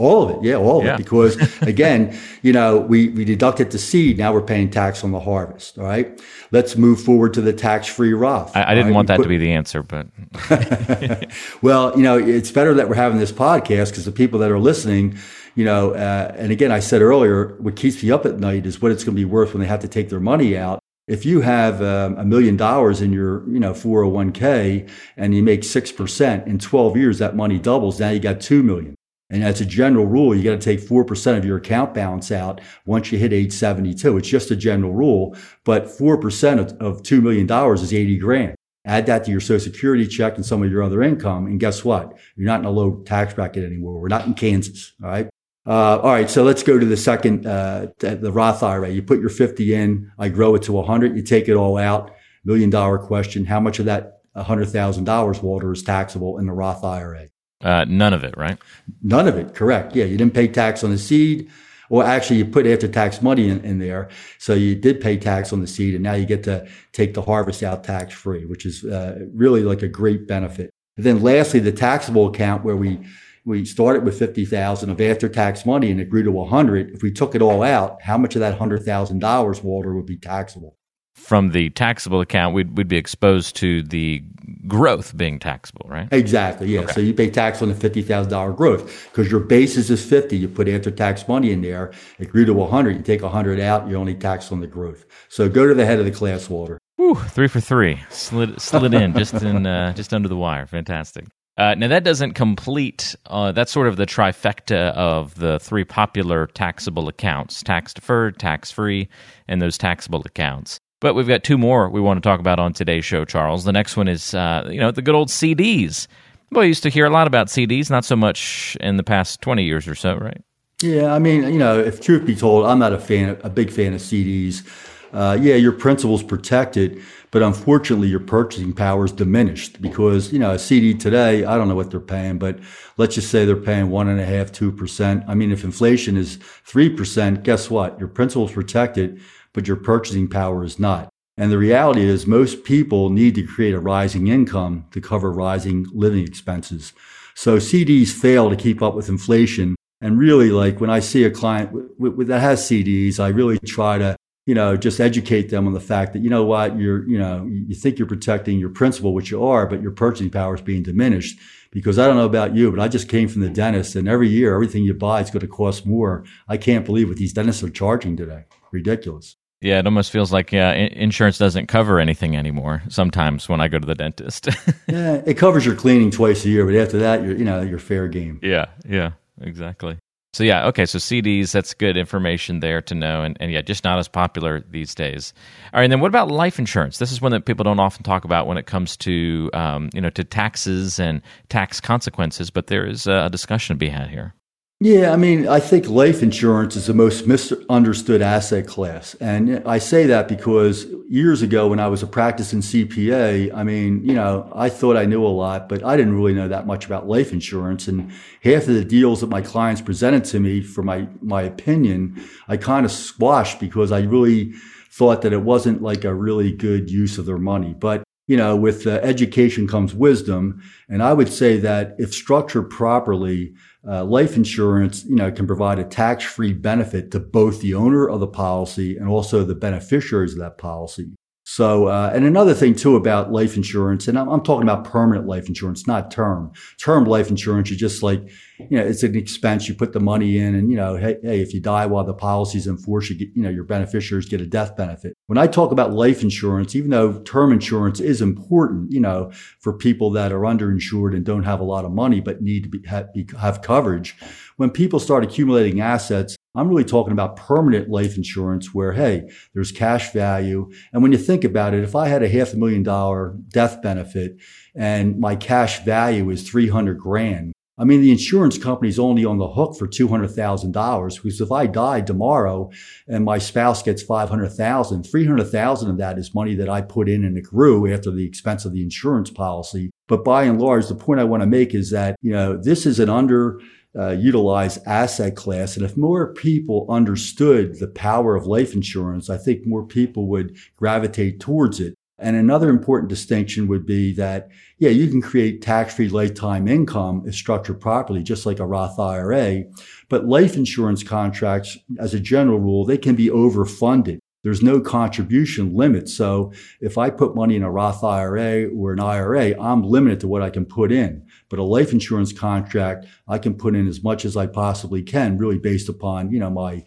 All 0.00 0.22
of 0.22 0.30
it, 0.30 0.42
yeah, 0.42 0.54
all 0.54 0.78
of 0.78 0.86
yeah. 0.86 0.94
it. 0.94 0.98
Because 0.98 1.36
again, 1.62 2.18
you 2.42 2.52
know, 2.52 2.78
we, 2.78 3.10
we 3.10 3.24
deducted 3.24 3.70
the 3.70 3.78
seed. 3.78 4.18
Now 4.18 4.32
we're 4.32 4.40
paying 4.42 4.70
tax 4.70 5.04
on 5.04 5.12
the 5.12 5.20
harvest. 5.20 5.78
All 5.78 5.84
right. 5.84 6.20
Let's 6.52 6.76
move 6.76 7.00
forward 7.00 7.34
to 7.34 7.40
the 7.40 7.52
tax 7.52 7.86
free 7.86 8.12
Roth. 8.12 8.56
I, 8.56 8.70
I 8.70 8.74
didn't 8.74 8.86
right? 8.86 8.94
want 8.94 9.06
we 9.06 9.12
that 9.12 9.16
put, 9.18 9.22
to 9.24 9.28
be 9.28 9.38
the 9.38 9.52
answer, 9.52 9.82
but. 9.82 10.06
well, 11.62 11.96
you 11.96 12.02
know, 12.02 12.18
it's 12.18 12.50
better 12.50 12.74
that 12.74 12.88
we're 12.88 12.94
having 12.94 13.18
this 13.18 13.32
podcast 13.32 13.90
because 13.90 14.06
the 14.06 14.12
people 14.12 14.38
that 14.40 14.50
are 14.50 14.58
listening, 14.58 15.18
you 15.54 15.64
know, 15.64 15.92
uh, 15.92 16.34
and 16.36 16.50
again, 16.50 16.72
I 16.72 16.80
said 16.80 17.02
earlier, 17.02 17.56
what 17.58 17.76
keeps 17.76 18.02
me 18.02 18.10
up 18.10 18.24
at 18.24 18.38
night 18.38 18.66
is 18.66 18.80
what 18.80 18.90
it's 18.92 19.04
going 19.04 19.14
to 19.14 19.20
be 19.20 19.26
worth 19.26 19.52
when 19.52 19.60
they 19.60 19.68
have 19.68 19.80
to 19.80 19.88
take 19.88 20.08
their 20.08 20.20
money 20.20 20.56
out. 20.56 20.80
If 21.06 21.26
you 21.26 21.40
have 21.40 21.82
um, 21.82 22.16
a 22.18 22.24
million 22.24 22.56
dollars 22.56 23.00
in 23.00 23.12
your, 23.12 23.48
you 23.50 23.58
know, 23.58 23.72
401k 23.72 24.88
and 25.16 25.34
you 25.34 25.42
make 25.42 25.62
6% 25.62 26.46
in 26.46 26.58
12 26.58 26.96
years, 26.96 27.18
that 27.18 27.34
money 27.34 27.58
doubles. 27.58 27.98
Now 27.98 28.10
you 28.10 28.20
got 28.20 28.40
2 28.40 28.62
million. 28.62 28.94
And 29.30 29.44
as 29.44 29.60
a 29.60 29.64
general 29.64 30.06
rule, 30.06 30.34
you 30.34 30.42
got 30.42 30.60
to 30.60 30.64
take 30.64 30.80
4% 30.80 31.38
of 31.38 31.44
your 31.44 31.58
account 31.58 31.94
balance 31.94 32.32
out 32.32 32.60
once 32.84 33.12
you 33.12 33.18
hit 33.18 33.32
age 33.32 33.52
72. 33.52 34.16
It's 34.16 34.28
just 34.28 34.50
a 34.50 34.56
general 34.56 34.92
rule, 34.92 35.36
but 35.64 35.86
4% 35.86 36.58
of, 36.58 36.72
of 36.80 37.02
$2 37.02 37.22
million 37.22 37.48
is 37.74 37.94
80 37.94 38.18
grand. 38.18 38.54
Add 38.84 39.06
that 39.06 39.24
to 39.24 39.30
your 39.30 39.40
social 39.40 39.72
security 39.72 40.06
check 40.06 40.36
and 40.36 40.44
some 40.44 40.62
of 40.62 40.70
your 40.70 40.82
other 40.82 41.02
income. 41.02 41.46
And 41.46 41.60
guess 41.60 41.84
what? 41.84 42.18
You're 42.34 42.46
not 42.46 42.60
in 42.60 42.66
a 42.66 42.70
low 42.70 43.02
tax 43.04 43.34
bracket 43.34 43.64
anymore. 43.64 44.00
We're 44.00 44.08
not 44.08 44.26
in 44.26 44.34
Kansas. 44.34 44.94
All 45.02 45.10
right. 45.10 45.28
Uh, 45.66 45.98
all 45.98 46.10
right. 46.10 46.30
So 46.30 46.42
let's 46.42 46.62
go 46.62 46.78
to 46.78 46.86
the 46.86 46.96
second, 46.96 47.46
uh, 47.46 47.88
the 47.98 48.32
Roth 48.32 48.62
IRA. 48.62 48.88
You 48.88 49.02
put 49.02 49.20
your 49.20 49.28
50 49.28 49.74
in. 49.74 50.10
I 50.18 50.28
grow 50.30 50.54
it 50.54 50.62
to 50.62 50.72
100. 50.72 51.14
You 51.14 51.22
take 51.22 51.48
it 51.48 51.54
all 51.54 51.76
out. 51.76 52.10
Million 52.44 52.70
dollar 52.70 52.98
question. 52.98 53.44
How 53.44 53.60
much 53.60 53.78
of 53.78 53.84
that 53.84 54.22
$100,000, 54.34 55.42
Walter, 55.42 55.72
is 55.72 55.82
taxable 55.82 56.38
in 56.38 56.46
the 56.46 56.52
Roth 56.52 56.82
IRA? 56.82 57.28
Uh, 57.60 57.84
none 57.88 58.14
of 58.14 58.24
it, 58.24 58.34
right? 58.36 58.58
None 59.02 59.28
of 59.28 59.36
it, 59.36 59.54
correct. 59.54 59.94
Yeah, 59.94 60.04
you 60.06 60.16
didn't 60.16 60.34
pay 60.34 60.48
tax 60.48 60.82
on 60.82 60.90
the 60.90 60.98
seed. 60.98 61.50
Well, 61.90 62.06
actually, 62.06 62.38
you 62.38 62.44
put 62.44 62.66
after 62.66 62.86
tax 62.86 63.20
money 63.20 63.48
in, 63.48 63.64
in 63.64 63.78
there. 63.80 64.08
So 64.38 64.54
you 64.54 64.76
did 64.76 65.00
pay 65.00 65.16
tax 65.16 65.52
on 65.52 65.60
the 65.60 65.66
seed, 65.66 65.94
and 65.94 66.04
now 66.04 66.14
you 66.14 66.24
get 66.24 66.44
to 66.44 66.66
take 66.92 67.14
the 67.14 67.22
harvest 67.22 67.62
out 67.62 67.84
tax 67.84 68.14
free, 68.14 68.46
which 68.46 68.64
is 68.64 68.84
uh, 68.84 69.26
really 69.34 69.62
like 69.62 69.82
a 69.82 69.88
great 69.88 70.26
benefit. 70.28 70.70
And 70.96 71.04
then 71.04 71.22
lastly, 71.22 71.60
the 71.60 71.72
taxable 71.72 72.28
account 72.28 72.64
where 72.64 72.76
we 72.76 73.00
we 73.44 73.64
started 73.64 74.04
with 74.04 74.18
50,000 74.18 74.90
of 74.90 75.00
after 75.00 75.28
tax 75.28 75.64
money 75.64 75.90
and 75.90 75.98
it 75.98 76.10
grew 76.10 76.22
to 76.22 76.30
100. 76.30 76.90
If 76.90 77.02
we 77.02 77.10
took 77.10 77.34
it 77.34 77.40
all 77.40 77.62
out, 77.62 78.02
how 78.02 78.18
much 78.18 78.36
of 78.36 78.40
that 78.40 78.58
$100,000, 78.58 79.62
Walter, 79.62 79.94
would 79.94 80.06
be 80.06 80.18
taxable? 80.18 80.76
From 81.20 81.50
the 81.50 81.70
taxable 81.70 82.20
account, 82.20 82.54
we'd, 82.54 82.76
we'd 82.76 82.88
be 82.88 82.96
exposed 82.96 83.54
to 83.56 83.82
the 83.82 84.22
growth 84.66 85.16
being 85.16 85.38
taxable, 85.38 85.86
right? 85.88 86.08
Exactly. 86.10 86.68
Yeah. 86.68 86.80
Okay. 86.80 86.92
So 86.92 87.00
you 87.00 87.14
pay 87.14 87.30
tax 87.30 87.62
on 87.62 87.68
the 87.68 87.74
fifty 87.74 88.02
thousand 88.02 88.30
dollar 88.30 88.52
growth 88.52 89.08
because 89.10 89.30
your 89.30 89.40
basis 89.40 89.90
is 89.90 90.04
fifty. 90.04 90.36
You 90.36 90.48
put 90.48 90.68
after 90.68 90.90
tax 90.90 91.28
money 91.28 91.52
in 91.52 91.62
there. 91.62 91.92
It 92.18 92.30
grew 92.30 92.44
to 92.46 92.66
hundred. 92.66 92.96
You 92.96 93.02
take 93.02 93.22
hundred 93.22 93.60
out. 93.60 93.88
You 93.88 93.96
only 93.96 94.14
tax 94.14 94.50
on 94.50 94.60
the 94.60 94.66
growth. 94.66 95.04
So 95.28 95.48
go 95.48 95.66
to 95.66 95.74
the 95.74 95.86
head 95.86 95.98
of 95.98 96.04
the 96.04 96.10
class, 96.10 96.48
Walter. 96.48 96.78
Whew, 96.96 97.14
three 97.14 97.48
for 97.48 97.60
three. 97.60 98.00
Slid 98.10 98.60
slid 98.60 98.94
in 98.94 99.14
just 99.14 99.34
in 99.34 99.66
uh, 99.66 99.92
just 99.92 100.12
under 100.12 100.28
the 100.28 100.36
wire. 100.36 100.66
Fantastic. 100.66 101.26
Uh, 101.56 101.74
now 101.74 101.88
that 101.88 102.04
doesn't 102.04 102.34
complete. 102.34 103.14
Uh, 103.26 103.52
that's 103.52 103.72
sort 103.72 103.86
of 103.86 103.96
the 103.96 104.06
trifecta 104.06 104.92
of 104.94 105.34
the 105.34 105.58
three 105.60 105.84
popular 105.84 106.46
taxable 106.48 107.08
accounts: 107.08 107.62
tax 107.62 107.94
deferred, 107.94 108.38
tax 108.38 108.70
free, 108.70 109.08
and 109.48 109.60
those 109.60 109.76
taxable 109.76 110.22
accounts. 110.24 110.80
But 111.00 111.14
we've 111.14 111.26
got 111.26 111.42
two 111.42 111.58
more 111.58 111.88
we 111.88 112.00
want 112.00 112.22
to 112.22 112.28
talk 112.28 112.40
about 112.40 112.58
on 112.58 112.72
today's 112.72 113.04
show, 113.04 113.24
Charles. 113.24 113.64
The 113.64 113.72
next 113.72 113.96
one 113.96 114.06
is, 114.06 114.34
uh, 114.34 114.68
you 114.70 114.78
know, 114.78 114.90
the 114.90 115.02
good 115.02 115.14
old 115.14 115.28
CDs. 115.28 116.06
Well, 116.52 116.62
I 116.62 116.66
used 116.66 116.82
to 116.82 116.90
hear 116.90 117.06
a 117.06 117.10
lot 117.10 117.26
about 117.26 117.46
CDs, 117.46 117.90
not 117.90 118.04
so 118.04 118.16
much 118.16 118.76
in 118.80 118.96
the 118.96 119.02
past 119.02 119.40
20 119.40 119.64
years 119.64 119.88
or 119.88 119.94
so, 119.94 120.16
right? 120.16 120.42
Yeah, 120.82 121.14
I 121.14 121.18
mean, 121.18 121.42
you 121.44 121.58
know, 121.58 121.78
if 121.78 122.00
truth 122.00 122.26
be 122.26 122.34
told, 122.34 122.66
I'm 122.66 122.78
not 122.78 122.92
a 122.92 122.98
fan, 122.98 123.38
a 123.42 123.50
big 123.50 123.70
fan 123.70 123.94
of 123.94 124.00
CDs. 124.00 124.66
Uh, 125.12 125.36
yeah, 125.40 125.56
your 125.56 125.72
principal's 125.72 126.22
protected, 126.22 127.02
but 127.32 127.42
unfortunately, 127.42 128.08
your 128.08 128.20
purchasing 128.20 128.72
power 128.72 129.04
is 129.04 129.12
diminished 129.12 129.82
because 129.82 130.32
you 130.32 130.38
know 130.38 130.52
a 130.52 130.58
CD 130.58 130.94
today. 130.94 131.44
I 131.44 131.56
don't 131.56 131.66
know 131.66 131.74
what 131.74 131.90
they're 131.90 131.98
paying, 131.98 132.38
but 132.38 132.60
let's 132.96 133.16
just 133.16 133.28
say 133.28 133.44
they're 133.44 133.56
paying 133.56 133.90
one 133.90 134.08
and 134.08 134.20
a 134.20 134.24
half, 134.24 134.52
two 134.52 134.70
percent. 134.70 135.24
I 135.26 135.34
mean, 135.34 135.50
if 135.50 135.64
inflation 135.64 136.16
is 136.16 136.36
three 136.64 136.88
percent, 136.88 137.42
guess 137.42 137.68
what? 137.68 137.98
Your 137.98 138.08
principal's 138.08 138.52
protected, 138.52 139.20
but 139.52 139.66
your 139.66 139.76
purchasing 139.76 140.28
power 140.28 140.64
is 140.64 140.78
not. 140.78 141.08
And 141.36 141.50
the 141.50 141.58
reality 141.58 142.02
is 142.02 142.26
most 142.26 142.64
people 142.64 143.08
need 143.08 143.34
to 143.36 143.46
create 143.46 143.72
a 143.72 143.80
rising 143.80 144.26
income 144.26 144.84
to 144.90 145.00
cover 145.00 145.32
rising 145.32 145.86
living 145.92 146.22
expenses. 146.22 146.92
So 147.34 147.56
CDs 147.56 148.10
fail 148.10 148.50
to 148.50 148.56
keep 148.56 148.82
up 148.82 148.94
with 148.94 149.08
inflation. 149.08 149.74
And 150.02 150.18
really, 150.18 150.50
like 150.50 150.82
when 150.82 150.90
I 150.90 151.00
see 151.00 151.24
a 151.24 151.30
client 151.30 151.70
w- 151.70 151.94
w- 151.98 152.24
that 152.24 152.40
has 152.40 152.60
CDs, 152.60 153.18
I 153.18 153.28
really 153.28 153.58
try 153.60 153.96
to, 153.96 154.16
you 154.44 154.54
know, 154.54 154.76
just 154.76 155.00
educate 155.00 155.48
them 155.48 155.66
on 155.66 155.72
the 155.72 155.80
fact 155.80 156.12
that, 156.12 156.22
you 156.22 156.28
know 156.28 156.44
what, 156.44 156.78
you're, 156.78 157.08
you 157.08 157.18
know, 157.18 157.46
you 157.46 157.74
think 157.74 157.98
you're 157.98 158.06
protecting 158.06 158.58
your 158.58 158.68
principal, 158.68 159.14
which 159.14 159.30
you 159.30 159.42
are, 159.42 159.66
but 159.66 159.80
your 159.80 159.92
purchasing 159.92 160.28
power 160.28 160.54
is 160.54 160.60
being 160.60 160.82
diminished. 160.82 161.38
Because 161.70 161.98
I 161.98 162.06
don't 162.06 162.16
know 162.16 162.26
about 162.26 162.54
you, 162.54 162.70
but 162.70 162.80
I 162.80 162.88
just 162.88 163.08
came 163.08 163.28
from 163.28 163.40
the 163.40 163.48
dentist 163.48 163.96
and 163.96 164.08
every 164.08 164.28
year, 164.28 164.52
everything 164.52 164.82
you 164.82 164.92
buy 164.92 165.22
is 165.22 165.30
going 165.30 165.40
to 165.40 165.46
cost 165.46 165.86
more. 165.86 166.24
I 166.48 166.58
can't 166.58 166.84
believe 166.84 167.08
what 167.08 167.16
these 167.16 167.32
dentists 167.32 167.62
are 167.62 167.70
charging 167.70 168.14
today. 168.16 168.44
Ridiculous. 168.72 169.36
Yeah, 169.60 169.78
it 169.78 169.86
almost 169.86 170.10
feels 170.10 170.32
like 170.32 170.52
yeah, 170.52 170.72
insurance 170.72 171.36
doesn't 171.36 171.66
cover 171.66 172.00
anything 172.00 172.34
anymore. 172.34 172.82
Sometimes 172.88 173.48
when 173.48 173.60
I 173.60 173.68
go 173.68 173.78
to 173.78 173.86
the 173.86 173.94
dentist. 173.94 174.48
yeah, 174.88 175.22
it 175.26 175.34
covers 175.34 175.66
your 175.66 175.74
cleaning 175.74 176.10
twice 176.10 176.44
a 176.46 176.48
year, 176.48 176.64
but 176.64 176.74
after 176.74 176.98
that, 176.98 177.22
you're 177.22 177.36
you 177.36 177.44
know 177.44 177.60
you're 177.60 177.78
fair 177.78 178.08
game. 178.08 178.40
Yeah, 178.42 178.66
yeah, 178.88 179.12
exactly. 179.40 179.98
So 180.32 180.44
yeah, 180.44 180.66
okay. 180.68 180.86
So 180.86 180.98
CDs, 180.98 181.52
that's 181.52 181.74
good 181.74 181.98
information 181.98 182.60
there 182.60 182.80
to 182.82 182.94
know, 182.94 183.22
and, 183.22 183.36
and 183.38 183.52
yeah, 183.52 183.60
just 183.60 183.84
not 183.84 183.98
as 183.98 184.08
popular 184.08 184.60
these 184.70 184.94
days. 184.94 185.34
All 185.74 185.80
right, 185.80 185.84
and 185.84 185.92
then 185.92 186.00
what 186.00 186.08
about 186.08 186.30
life 186.30 186.58
insurance? 186.58 186.98
This 186.98 187.12
is 187.12 187.20
one 187.20 187.32
that 187.32 187.44
people 187.44 187.64
don't 187.64 187.80
often 187.80 188.02
talk 188.02 188.24
about 188.24 188.46
when 188.46 188.56
it 188.56 188.64
comes 188.64 188.96
to 188.98 189.50
um, 189.52 189.90
you 189.92 190.00
know 190.00 190.10
to 190.10 190.24
taxes 190.24 190.98
and 190.98 191.20
tax 191.50 191.80
consequences, 191.80 192.48
but 192.48 192.68
there 192.68 192.86
is 192.86 193.06
a 193.06 193.28
discussion 193.28 193.76
to 193.76 193.78
be 193.78 193.90
had 193.90 194.08
here. 194.08 194.34
Yeah, 194.82 195.12
I 195.12 195.16
mean, 195.16 195.46
I 195.46 195.60
think 195.60 195.90
life 195.90 196.22
insurance 196.22 196.74
is 196.74 196.86
the 196.86 196.94
most 196.94 197.26
misunderstood 197.26 198.22
asset 198.22 198.66
class. 198.66 199.14
And 199.20 199.62
I 199.66 199.76
say 199.76 200.06
that 200.06 200.26
because 200.26 200.86
years 201.06 201.42
ago 201.42 201.68
when 201.68 201.78
I 201.78 201.88
was 201.88 202.02
a 202.02 202.06
practicing 202.06 202.60
CPA, 202.60 203.52
I 203.54 203.62
mean, 203.62 204.02
you 204.02 204.14
know, 204.14 204.50
I 204.54 204.70
thought 204.70 204.96
I 204.96 205.04
knew 205.04 205.22
a 205.22 205.28
lot, 205.28 205.68
but 205.68 205.84
I 205.84 205.98
didn't 205.98 206.14
really 206.14 206.32
know 206.32 206.48
that 206.48 206.66
much 206.66 206.86
about 206.86 207.06
life 207.06 207.30
insurance. 207.30 207.88
And 207.88 208.10
half 208.42 208.68
of 208.68 208.74
the 208.74 208.84
deals 208.86 209.20
that 209.20 209.28
my 209.28 209.42
clients 209.42 209.82
presented 209.82 210.24
to 210.26 210.40
me 210.40 210.62
for 210.62 210.82
my, 210.82 211.06
my 211.20 211.42
opinion, 211.42 212.18
I 212.48 212.56
kind 212.56 212.86
of 212.86 212.90
squashed 212.90 213.60
because 213.60 213.92
I 213.92 214.00
really 214.00 214.54
thought 214.90 215.20
that 215.22 215.34
it 215.34 215.42
wasn't 215.42 215.82
like 215.82 216.04
a 216.04 216.14
really 216.14 216.52
good 216.52 216.90
use 216.90 217.18
of 217.18 217.26
their 217.26 217.36
money. 217.36 217.74
But 217.78 218.02
you 218.30 218.36
know, 218.36 218.54
with 218.54 218.86
uh, 218.86 218.90
education 219.02 219.66
comes 219.66 219.92
wisdom. 219.92 220.62
And 220.88 221.02
I 221.02 221.12
would 221.12 221.32
say 221.32 221.58
that 221.58 221.96
if 221.98 222.14
structured 222.14 222.70
properly, 222.70 223.54
uh, 223.84 224.04
life 224.04 224.36
insurance, 224.36 225.04
you 225.04 225.16
know, 225.16 225.32
can 225.32 225.48
provide 225.48 225.80
a 225.80 225.84
tax-free 225.84 226.52
benefit 226.52 227.10
to 227.10 227.18
both 227.18 227.60
the 227.60 227.74
owner 227.74 228.08
of 228.08 228.20
the 228.20 228.28
policy 228.28 228.96
and 228.96 229.08
also 229.08 229.42
the 229.42 229.56
beneficiaries 229.56 230.34
of 230.34 230.38
that 230.38 230.58
policy. 230.58 231.10
So, 231.52 231.88
uh, 231.88 232.12
and 232.14 232.24
another 232.24 232.54
thing 232.54 232.76
too 232.76 232.94
about 232.94 233.32
life 233.32 233.56
insurance, 233.56 234.06
and 234.06 234.16
I'm, 234.16 234.28
I'm, 234.28 234.40
talking 234.40 234.68
about 234.68 234.84
permanent 234.84 235.26
life 235.26 235.48
insurance, 235.48 235.84
not 235.84 236.08
term. 236.08 236.52
Term 236.78 237.06
life 237.06 237.28
insurance, 237.28 237.68
you 237.72 237.76
just 237.76 238.04
like, 238.04 238.22
you 238.60 238.78
know, 238.78 238.84
it's 238.84 239.02
an 239.02 239.16
expense. 239.16 239.68
You 239.68 239.74
put 239.74 239.92
the 239.92 239.98
money 239.98 240.38
in, 240.38 240.54
and 240.54 240.70
you 240.70 240.76
know, 240.76 240.94
hey, 240.94 241.16
hey, 241.24 241.40
if 241.40 241.52
you 241.52 241.58
die 241.58 241.86
while 241.86 242.04
the 242.04 242.14
policy's 242.14 242.68
in 242.68 242.78
force, 242.78 243.10
you 243.10 243.18
get, 243.18 243.30
you 243.34 243.42
know, 243.42 243.48
your 243.48 243.64
beneficiaries 243.64 244.28
get 244.28 244.40
a 244.40 244.46
death 244.46 244.76
benefit. 244.76 245.16
When 245.26 245.38
I 245.38 245.48
talk 245.48 245.72
about 245.72 245.92
life 245.92 246.22
insurance, 246.22 246.76
even 246.76 246.90
though 246.90 247.20
term 247.22 247.50
insurance 247.50 247.98
is 247.98 248.22
important, 248.22 248.92
you 248.92 249.00
know, 249.00 249.32
for 249.58 249.72
people 249.72 250.12
that 250.12 250.30
are 250.30 250.42
underinsured 250.42 251.16
and 251.16 251.24
don't 251.24 251.42
have 251.42 251.58
a 251.58 251.64
lot 251.64 251.84
of 251.84 251.90
money 251.90 252.20
but 252.20 252.40
need 252.40 252.62
to 252.62 252.68
be, 252.68 252.86
have, 252.86 253.12
be, 253.12 253.26
have 253.40 253.60
coverage, 253.60 254.14
when 254.56 254.70
people 254.70 255.00
start 255.00 255.24
accumulating 255.24 255.80
assets, 255.80 256.36
I'm 256.54 256.68
really 256.68 256.84
talking 256.84 257.12
about 257.12 257.36
permanent 257.36 257.88
life 257.88 258.16
insurance 258.16 258.74
where, 258.74 258.92
hey, 258.92 259.30
there's 259.54 259.70
cash 259.70 260.12
value. 260.12 260.70
And 260.92 261.02
when 261.02 261.12
you 261.12 261.18
think 261.18 261.44
about 261.44 261.74
it, 261.74 261.84
if 261.84 261.94
I 261.94 262.08
had 262.08 262.22
a 262.22 262.28
half 262.28 262.52
a 262.52 262.56
million 262.56 262.82
dollar 262.82 263.36
death 263.48 263.80
benefit 263.82 264.36
and 264.74 265.18
my 265.18 265.36
cash 265.36 265.84
value 265.84 266.28
is 266.30 266.48
300 266.48 266.98
grand, 266.98 267.52
I 267.80 267.84
mean, 267.84 268.02
the 268.02 268.10
insurance 268.10 268.58
company's 268.58 268.98
only 268.98 269.24
on 269.24 269.38
the 269.38 269.48
hook 269.48 269.74
for 269.78 269.88
$200,000 269.88 271.14
because 271.14 271.40
if 271.40 271.50
I 271.50 271.66
die 271.66 272.02
tomorrow 272.02 272.70
and 273.08 273.24
my 273.24 273.38
spouse 273.38 273.82
gets 273.82 274.02
500,000, 274.02 275.02
300,000 275.04 275.90
of 275.90 275.96
that 275.96 276.18
is 276.18 276.34
money 276.34 276.54
that 276.56 276.68
I 276.68 276.82
put 276.82 277.08
in 277.08 277.24
and 277.24 277.38
accrue 277.38 277.90
after 277.90 278.10
the 278.10 278.26
expense 278.26 278.66
of 278.66 278.74
the 278.74 278.82
insurance 278.82 279.30
policy. 279.30 279.90
But 280.08 280.24
by 280.24 280.42
and 280.42 280.60
large, 280.60 280.88
the 280.88 280.94
point 280.94 281.20
I 281.20 281.24
want 281.24 281.42
to 281.42 281.46
make 281.46 281.74
is 281.74 281.90
that, 281.90 282.16
you 282.20 282.32
know, 282.32 282.60
this 282.60 282.84
is 282.84 283.00
an 283.00 283.08
under 283.08 283.60
uh, 283.98 284.10
utilize 284.10 284.78
asset 284.86 285.36
class. 285.36 285.76
And 285.76 285.84
if 285.84 285.96
more 285.96 286.32
people 286.32 286.86
understood 286.88 287.78
the 287.78 287.88
power 287.88 288.36
of 288.36 288.46
life 288.46 288.72
insurance, 288.74 289.28
I 289.28 289.36
think 289.36 289.66
more 289.66 289.84
people 289.84 290.28
would 290.28 290.56
gravitate 290.76 291.40
towards 291.40 291.80
it. 291.80 291.94
And 292.20 292.36
another 292.36 292.68
important 292.68 293.08
distinction 293.08 293.66
would 293.68 293.86
be 293.86 294.12
that, 294.12 294.50
yeah, 294.78 294.90
you 294.90 295.08
can 295.08 295.22
create 295.22 295.62
tax-free 295.62 296.10
lifetime 296.10 296.68
income 296.68 297.22
if 297.26 297.34
structured 297.34 297.80
properly, 297.80 298.22
just 298.22 298.44
like 298.44 298.60
a 298.60 298.66
Roth 298.66 298.98
IRA. 298.98 299.64
But 300.10 300.26
life 300.26 300.54
insurance 300.54 301.02
contracts, 301.02 301.78
as 301.98 302.12
a 302.12 302.20
general 302.20 302.58
rule, 302.58 302.84
they 302.84 302.98
can 302.98 303.14
be 303.14 303.28
overfunded. 303.28 304.18
There's 304.42 304.62
no 304.62 304.80
contribution 304.80 305.74
limit. 305.74 306.08
So 306.08 306.52
if 306.80 306.96
I 306.96 307.10
put 307.10 307.34
money 307.34 307.56
in 307.56 307.62
a 307.62 307.70
Roth 307.70 308.02
IRA 308.02 308.68
or 308.68 308.92
an 308.92 309.00
IRA, 309.00 309.60
I'm 309.60 309.82
limited 309.82 310.20
to 310.20 310.28
what 310.28 310.42
I 310.42 310.50
can 310.50 310.64
put 310.64 310.90
in. 310.90 311.26
But 311.48 311.58
a 311.58 311.62
life 311.62 311.92
insurance 311.92 312.32
contract, 312.32 313.06
I 313.28 313.38
can 313.38 313.54
put 313.54 313.76
in 313.76 313.86
as 313.86 314.02
much 314.02 314.24
as 314.24 314.36
I 314.36 314.46
possibly 314.46 315.02
can, 315.02 315.36
really 315.36 315.58
based 315.58 315.88
upon, 315.88 316.30
you 316.30 316.38
know, 316.38 316.50
my, 316.50 316.84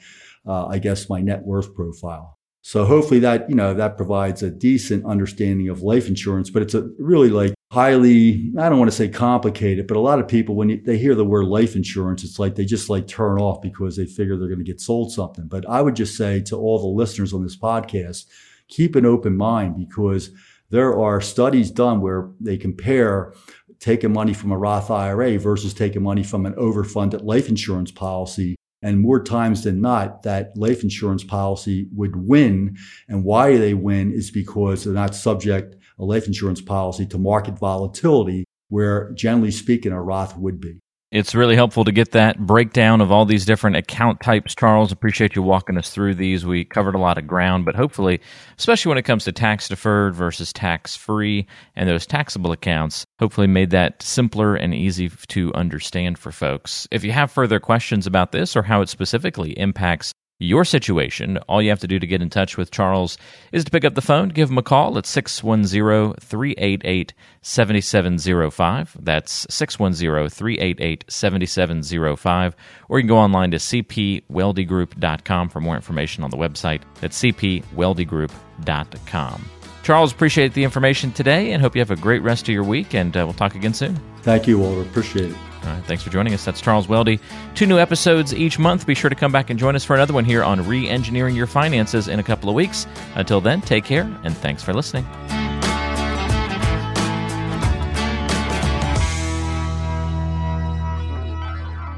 uh, 0.48 0.67
I 0.67 0.79
guess 0.79 1.10
my 1.10 1.22
net 1.22 1.43
worth 1.43 1.75
profile. 1.75 2.39
So 2.62 2.86
hopefully 2.86 3.19
that, 3.19 3.50
you 3.50 3.55
know, 3.55 3.74
that 3.74 3.98
provides 3.98 4.41
a 4.41 4.50
decent 4.50 5.05
understanding 5.05 5.67
of 5.67 5.81
life 5.81 6.07
insurance, 6.07 6.50
but 6.50 6.62
it's 6.62 6.74
a 6.74 6.89
really 6.98 7.29
like 7.29 7.53
highly, 7.74 8.51
I 8.60 8.70
don't 8.70 8.77
want 8.77 8.92
to 8.92 8.96
say 8.96 9.10
complicated, 9.10 9.88
but 9.88 9.98
a 9.98 10.00
lot 10.00 10.20
of 10.20 10.27
people, 10.27 10.53
when 10.53 10.84
they 10.86 10.96
hear 10.96 11.15
the 11.15 11.25
word 11.25 11.46
life 11.46 11.75
insurance, 11.75 12.24
it's 12.24 12.38
like 12.38 12.53
they 12.53 12.65
just 12.65 12.88
like 12.88 13.08
turn 13.08 13.39
off 13.39 13.63
because 13.63 13.96
they 13.96 14.06
figure 14.06 14.38
they're 14.38 14.48
going 14.48 14.60
to 14.60 14.63
get 14.63 14.80
sold 14.80 15.12
something. 15.12 15.48
But 15.48 15.68
I 15.68 15.82
would 15.82 15.96
just 15.96 16.15
say 16.15 16.39
to 16.42 16.56
all 16.56 16.77
the 16.77 16.86
listeners 16.86 17.34
on 17.34 17.42
this 17.42 17.58
podcast, 17.58 18.27
keep 18.68 18.96
an 18.96 19.08
open 19.08 19.36
mind 19.36 19.75
because 19.75 20.30
there 20.70 20.96
are 21.00 21.20
studies 21.20 21.72
done 21.72 22.00
where 22.00 22.30
they 22.39 22.58
compare 22.58 23.34
taking 23.80 24.13
money 24.13 24.36
from 24.36 24.51
a 24.51 24.58
Roth 24.58 24.92
IRA 24.92 25.39
versus 25.39 25.74
taking 25.74 26.03
money 26.03 26.24
from 26.24 26.46
an 26.46 26.53
overfunded 26.53 27.24
life 27.24 27.50
insurance 27.50 27.89
policy. 27.89 28.56
And 28.83 28.99
more 28.99 29.23
times 29.23 29.63
than 29.63 29.81
not, 29.81 30.23
that 30.23 30.55
life 30.57 30.83
insurance 30.83 31.23
policy 31.23 31.87
would 31.95 32.15
win. 32.17 32.77
And 33.07 33.23
why 33.23 33.57
they 33.57 33.73
win 33.73 34.11
is 34.11 34.29
because 34.29 34.83
they're 34.83 34.93
not 34.93 35.15
subject 35.15 35.75
a 35.97 36.03
life 36.03 36.27
insurance 36.27 36.61
policy 36.61 37.05
to 37.07 37.17
market 37.17 37.57
volatility, 37.57 38.45
where 38.67 39.11
generally 39.13 39.51
speaking, 39.51 39.93
a 39.93 40.01
Roth 40.01 40.37
would 40.37 40.59
be. 40.59 40.82
It's 41.13 41.36
really 41.36 41.55
helpful 41.55 41.84
to 41.84 41.91
get 41.91 42.13
that 42.13 42.39
breakdown 42.39 43.00
of 43.00 43.12
all 43.12 43.25
these 43.25 43.46
different 43.46 43.75
account 43.75 44.20
types. 44.20 44.55
Charles, 44.55 44.91
appreciate 44.91 45.36
you 45.36 45.43
walking 45.43 45.77
us 45.77 45.91
through 45.91 46.15
these. 46.15 46.43
We 46.43 46.65
covered 46.65 46.96
a 46.96 47.00
lot 47.00 47.20
of 47.20 47.27
ground, 47.27 47.65
but 47.65 47.75
hopefully, 47.75 48.20
especially 48.58 48.89
when 48.89 48.98
it 48.98 49.03
comes 49.03 49.25
to 49.25 49.32
tax 49.32 49.67
deferred 49.67 50.15
versus 50.15 50.51
tax 50.51 50.96
free 50.96 51.46
and 51.75 51.88
those 51.88 52.08
taxable 52.08 52.51
accounts, 52.51 53.05
hopefully 53.20 53.46
made 53.46 53.70
that 53.70 54.01
simpler 54.01 54.55
and 54.55 54.74
easy 54.74 55.08
to 55.27 55.53
understand 55.53 56.17
for 56.17 56.32
folks. 56.32 56.88
If 56.89 57.03
you 57.03 57.12
have 57.12 57.32
further 57.32 57.60
questions 57.60 58.08
about 58.08 58.32
this 58.32 58.55
or 58.55 58.63
how 58.63 58.82
it 58.82 58.89
specifically 58.89 59.51
impacts 59.51 60.13
your 60.43 60.65
situation, 60.65 61.38
all 61.47 61.62
you 61.62 61.69
have 61.69 61.79
to 61.79 61.88
do 61.88 62.00
to 62.00 62.07
get 62.07 62.21
in 62.21 62.29
touch 62.29 62.57
with 62.57 62.71
Charles 62.71 63.17
is 63.51 63.63
to 63.65 63.71
pick 63.71 63.83
up 63.85 63.95
the 63.95 64.01
phone, 64.01 64.29
give 64.29 64.50
him 64.50 64.57
a 64.57 64.63
call 64.63 64.97
at 64.97 65.05
610 65.05 66.15
388 66.19 67.13
7705. 67.41 68.97
That's 69.00 69.47
610 69.50 70.29
388 70.29 71.05
7705. 71.07 72.55
Or 72.89 73.00
you 73.00 73.03
can 73.03 73.07
go 73.07 73.17
online 73.17 73.51
to 73.51 73.57
cpweldygroup.com 73.57 75.50
for 75.50 75.62
more 75.62 75.75
information 75.75 76.23
on 76.23 76.29
the 76.29 76.38
website. 76.38 76.81
That's 77.01 77.19
cpweldygroup.com. 77.21 79.45
Charles, 79.83 80.13
appreciate 80.13 80.53
the 80.53 80.63
information 80.63 81.12
today 81.12 81.51
and 81.51 81.62
hope 81.62 81.75
you 81.75 81.81
have 81.81 81.91
a 81.91 81.97
great 81.97 82.21
rest 82.21 82.43
of 82.43 82.53
your 82.53 82.63
week, 82.63 82.95
and 82.95 83.17
uh, 83.17 83.25
we'll 83.25 83.33
talk 83.33 83.53
again 83.53 83.73
soon. 83.73 84.00
Thank 84.21 84.47
you, 84.47 84.57
Walter. 84.57 84.81
Appreciate 84.81 85.31
it. 85.31 85.38
All 85.65 85.70
right, 85.70 85.84
thanks 85.86 86.03
for 86.03 86.10
joining 86.10 86.34
us. 86.34 86.43
That's 86.43 86.62
Charles 86.62 86.88
Weldy. 86.88 87.20
Two 87.55 87.65
new 87.65 87.79
episodes 87.79 88.34
each 88.34 88.60
month. 88.60 88.86
Be 88.86 88.96
sure 88.96 89.10
to 89.10 89.15
come 89.15 89.32
back 89.32 89.50
and 89.50 89.60
join 89.60 89.75
us 89.75 89.86
for 89.86 89.96
another 89.96 90.13
one 90.13 90.25
here 90.25 90.43
on 90.43 90.65
Re 90.67 90.89
Engineering 90.89 91.36
Your 91.36 91.48
Finances 91.48 92.08
in 92.08 92.20
a 92.20 92.24
couple 92.24 92.50
of 92.50 92.55
weeks. 92.55 92.86
Until 93.15 93.39
then, 93.39 93.62
take 93.62 93.86
care 93.86 94.03
and 94.24 94.36
thanks 94.36 94.63
for 94.63 94.74
listening. 94.74 95.05